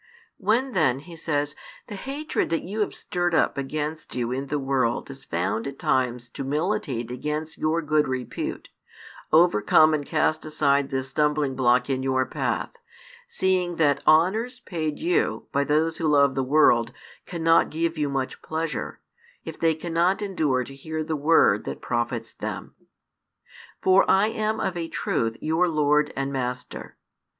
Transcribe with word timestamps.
When 0.37 0.71
then, 0.71 1.01
He 1.01 1.15
says, 1.15 1.55
the 1.85 1.93
hatred 1.93 2.49
that 2.49 2.63
you 2.63 2.79
have 2.79 2.95
stirred 2.95 3.35
up 3.35 3.55
against 3.55 4.15
you 4.15 4.31
in 4.31 4.47
the 4.47 4.57
world 4.57 5.11
is 5.11 5.25
found 5.25 5.67
at 5.67 5.77
times 5.77 6.27
to 6.29 6.43
militate 6.43 7.11
against 7.11 7.59
your 7.59 7.83
good 7.83 8.07
repute, 8.07 8.69
overcome 9.31 9.93
and 9.93 10.03
cast 10.03 10.43
aside 10.43 10.89
this 10.89 11.13
stumblingblock 11.13 11.87
in 11.87 12.01
your 12.01 12.25
path, 12.25 12.71
seeing 13.27 13.75
that 13.75 14.01
honours 14.07 14.59
paid 14.61 14.97
you 14.97 15.45
by 15.51 15.63
those 15.63 15.97
who 15.97 16.07
love 16.07 16.33
the 16.33 16.41
world 16.43 16.91
cannot 17.27 17.69
give 17.69 17.95
you 17.95 18.09
much 18.09 18.41
pleasure, 18.41 19.01
if 19.43 19.59
they 19.59 19.75
cannot 19.75 20.23
endure 20.23 20.63
to 20.63 20.73
hear 20.75 21.03
the 21.03 21.15
word 21.15 21.63
that 21.65 21.79
profits 21.79 22.33
them. 22.33 22.73
For 23.83 24.09
I 24.09 24.29
am 24.29 24.59
of 24.59 24.75
a 24.75 24.87
truth 24.87 25.37
your 25.41 25.67
Lord 25.69 26.11
and 26.15 26.33
Master. 26.33 26.97